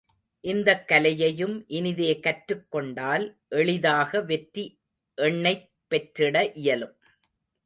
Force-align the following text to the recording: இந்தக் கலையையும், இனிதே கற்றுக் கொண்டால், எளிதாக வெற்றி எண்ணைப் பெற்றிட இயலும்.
இந்தக் 0.41 0.87
கலையையும், 0.87 1.63
இனிதே 1.67 2.19
கற்றுக் 2.19 2.71
கொண்டால், 2.71 3.37
எளிதாக 3.49 4.21
வெற்றி 4.21 4.79
எண்ணைப் 5.17 5.69
பெற்றிட 5.89 6.51
இயலும். 6.53 6.95